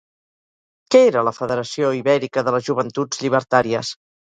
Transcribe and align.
Què 0.95 1.01
era 1.09 1.23
la 1.27 1.33
Federació 1.41 1.93
Ibèrica 1.99 2.45
de 2.49 2.57
les 2.59 2.67
Joventuts 2.71 3.23
Llibertàries? 3.23 3.97